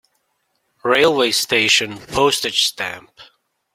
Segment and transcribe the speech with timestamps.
[0.83, 3.11] Railway station Postage stamp